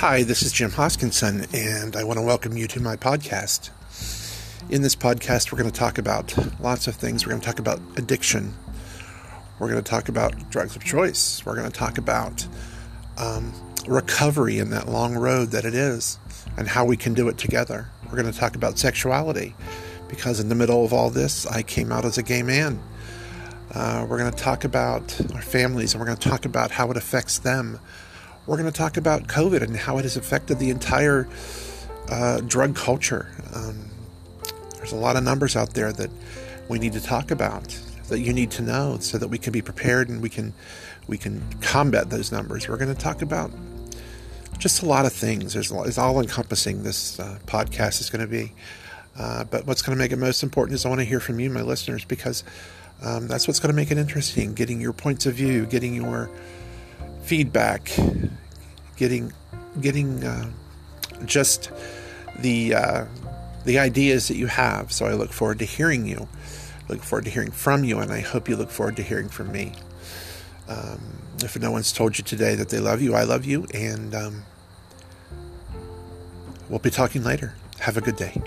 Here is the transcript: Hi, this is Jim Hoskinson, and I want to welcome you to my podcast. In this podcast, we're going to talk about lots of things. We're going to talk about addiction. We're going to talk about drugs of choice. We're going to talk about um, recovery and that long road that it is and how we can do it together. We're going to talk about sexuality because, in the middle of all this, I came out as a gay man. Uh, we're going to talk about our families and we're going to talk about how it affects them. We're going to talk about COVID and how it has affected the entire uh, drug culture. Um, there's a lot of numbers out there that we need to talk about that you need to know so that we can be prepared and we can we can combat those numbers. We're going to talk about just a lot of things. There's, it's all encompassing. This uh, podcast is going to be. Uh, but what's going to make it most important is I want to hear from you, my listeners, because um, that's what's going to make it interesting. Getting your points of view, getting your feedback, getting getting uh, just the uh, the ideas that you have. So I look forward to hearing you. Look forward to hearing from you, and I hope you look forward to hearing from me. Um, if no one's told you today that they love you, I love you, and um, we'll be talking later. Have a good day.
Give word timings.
Hi, 0.00 0.24
this 0.24 0.42
is 0.42 0.52
Jim 0.52 0.70
Hoskinson, 0.72 1.48
and 1.54 1.96
I 1.96 2.04
want 2.04 2.18
to 2.18 2.22
welcome 2.22 2.54
you 2.54 2.66
to 2.66 2.80
my 2.80 2.96
podcast. 2.96 3.70
In 4.68 4.82
this 4.82 4.94
podcast, 4.94 5.50
we're 5.50 5.56
going 5.58 5.70
to 5.70 5.76
talk 5.76 5.96
about 5.96 6.36
lots 6.60 6.86
of 6.86 6.96
things. 6.96 7.24
We're 7.24 7.30
going 7.30 7.40
to 7.40 7.46
talk 7.46 7.58
about 7.58 7.80
addiction. 7.96 8.52
We're 9.58 9.70
going 9.70 9.82
to 9.82 9.90
talk 9.90 10.10
about 10.10 10.50
drugs 10.50 10.76
of 10.76 10.84
choice. 10.84 11.46
We're 11.46 11.54
going 11.54 11.70
to 11.70 11.76
talk 11.76 11.96
about 11.96 12.46
um, 13.16 13.54
recovery 13.88 14.58
and 14.58 14.70
that 14.70 14.86
long 14.86 15.14
road 15.14 15.52
that 15.52 15.64
it 15.64 15.74
is 15.74 16.18
and 16.58 16.68
how 16.68 16.84
we 16.84 16.98
can 16.98 17.14
do 17.14 17.28
it 17.28 17.38
together. 17.38 17.88
We're 18.04 18.20
going 18.20 18.30
to 18.30 18.38
talk 18.38 18.54
about 18.54 18.78
sexuality 18.78 19.54
because, 20.08 20.40
in 20.40 20.50
the 20.50 20.54
middle 20.54 20.84
of 20.84 20.92
all 20.92 21.08
this, 21.08 21.46
I 21.46 21.62
came 21.62 21.90
out 21.90 22.04
as 22.04 22.18
a 22.18 22.22
gay 22.22 22.42
man. 22.42 22.82
Uh, 23.72 24.06
we're 24.06 24.18
going 24.18 24.30
to 24.30 24.36
talk 24.36 24.62
about 24.62 25.18
our 25.34 25.40
families 25.40 25.94
and 25.94 26.00
we're 26.00 26.06
going 26.06 26.18
to 26.18 26.28
talk 26.28 26.44
about 26.44 26.70
how 26.70 26.90
it 26.90 26.98
affects 26.98 27.38
them. 27.38 27.80
We're 28.46 28.56
going 28.56 28.70
to 28.70 28.76
talk 28.76 28.96
about 28.96 29.26
COVID 29.26 29.62
and 29.62 29.76
how 29.76 29.98
it 29.98 30.02
has 30.02 30.16
affected 30.16 30.58
the 30.58 30.70
entire 30.70 31.28
uh, 32.08 32.40
drug 32.40 32.76
culture. 32.76 33.28
Um, 33.54 33.90
there's 34.76 34.92
a 34.92 34.96
lot 34.96 35.16
of 35.16 35.24
numbers 35.24 35.56
out 35.56 35.74
there 35.74 35.92
that 35.92 36.10
we 36.68 36.78
need 36.78 36.92
to 36.92 37.00
talk 37.00 37.30
about 37.30 37.76
that 38.08 38.20
you 38.20 38.32
need 38.32 38.52
to 38.52 38.62
know 38.62 38.98
so 39.00 39.18
that 39.18 39.28
we 39.28 39.38
can 39.38 39.52
be 39.52 39.60
prepared 39.60 40.08
and 40.08 40.22
we 40.22 40.28
can 40.28 40.52
we 41.08 41.18
can 41.18 41.42
combat 41.60 42.10
those 42.10 42.30
numbers. 42.30 42.68
We're 42.68 42.76
going 42.76 42.94
to 42.94 43.00
talk 43.00 43.22
about 43.22 43.50
just 44.58 44.82
a 44.82 44.86
lot 44.86 45.06
of 45.06 45.12
things. 45.12 45.52
There's, 45.52 45.70
it's 45.70 45.98
all 45.98 46.20
encompassing. 46.20 46.82
This 46.82 47.20
uh, 47.20 47.38
podcast 47.46 48.00
is 48.00 48.10
going 48.10 48.22
to 48.22 48.30
be. 48.30 48.52
Uh, 49.18 49.44
but 49.44 49.66
what's 49.66 49.82
going 49.82 49.96
to 49.96 50.02
make 50.02 50.12
it 50.12 50.16
most 50.16 50.42
important 50.42 50.74
is 50.74 50.84
I 50.84 50.88
want 50.88 51.00
to 51.00 51.04
hear 51.04 51.20
from 51.20 51.40
you, 51.40 51.48
my 51.50 51.62
listeners, 51.62 52.04
because 52.04 52.44
um, 53.02 53.28
that's 53.28 53.46
what's 53.46 53.60
going 53.60 53.70
to 53.70 53.76
make 53.76 53.90
it 53.90 53.98
interesting. 53.98 54.54
Getting 54.54 54.80
your 54.80 54.92
points 54.92 55.26
of 55.26 55.34
view, 55.34 55.64
getting 55.66 55.94
your 55.94 56.28
feedback, 57.26 57.90
getting 58.96 59.32
getting 59.80 60.24
uh, 60.24 60.50
just 61.24 61.70
the 62.38 62.74
uh, 62.74 63.04
the 63.64 63.78
ideas 63.78 64.28
that 64.28 64.36
you 64.36 64.46
have. 64.46 64.92
So 64.92 65.06
I 65.06 65.12
look 65.12 65.32
forward 65.32 65.58
to 65.58 65.64
hearing 65.64 66.06
you. 66.06 66.28
Look 66.88 67.02
forward 67.02 67.24
to 67.24 67.30
hearing 67.30 67.50
from 67.50 67.82
you, 67.82 67.98
and 67.98 68.12
I 68.12 68.20
hope 68.20 68.48
you 68.48 68.56
look 68.56 68.70
forward 68.70 68.96
to 68.96 69.02
hearing 69.02 69.28
from 69.28 69.50
me. 69.50 69.72
Um, 70.68 71.00
if 71.42 71.58
no 71.58 71.70
one's 71.70 71.92
told 71.92 72.16
you 72.16 72.24
today 72.24 72.54
that 72.54 72.68
they 72.68 72.78
love 72.78 73.02
you, 73.02 73.14
I 73.14 73.24
love 73.24 73.44
you, 73.44 73.66
and 73.74 74.14
um, 74.14 74.42
we'll 76.68 76.78
be 76.78 76.90
talking 76.90 77.24
later. 77.24 77.54
Have 77.80 77.96
a 77.96 78.00
good 78.00 78.16
day. 78.16 78.40